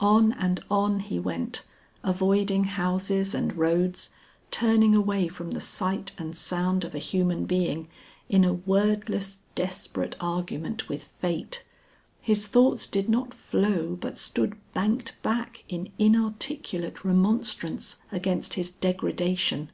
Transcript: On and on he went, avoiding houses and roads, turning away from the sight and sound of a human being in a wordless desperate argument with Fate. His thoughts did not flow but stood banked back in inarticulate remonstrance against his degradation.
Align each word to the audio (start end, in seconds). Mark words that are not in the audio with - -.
On 0.00 0.32
and 0.34 0.62
on 0.70 1.00
he 1.00 1.18
went, 1.18 1.64
avoiding 2.04 2.64
houses 2.64 3.34
and 3.34 3.56
roads, 3.56 4.10
turning 4.50 4.94
away 4.94 5.28
from 5.28 5.52
the 5.52 5.62
sight 5.62 6.12
and 6.18 6.36
sound 6.36 6.84
of 6.84 6.94
a 6.94 6.98
human 6.98 7.46
being 7.46 7.88
in 8.28 8.44
a 8.44 8.52
wordless 8.52 9.38
desperate 9.54 10.14
argument 10.20 10.90
with 10.90 11.02
Fate. 11.02 11.64
His 12.20 12.46
thoughts 12.48 12.86
did 12.86 13.08
not 13.08 13.32
flow 13.32 13.96
but 13.98 14.18
stood 14.18 14.56
banked 14.74 15.16
back 15.22 15.64
in 15.70 15.88
inarticulate 15.98 17.02
remonstrance 17.02 17.96
against 18.12 18.52
his 18.60 18.70
degradation. 18.70 19.70